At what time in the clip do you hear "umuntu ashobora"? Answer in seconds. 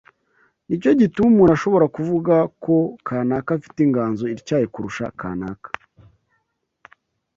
1.31-1.85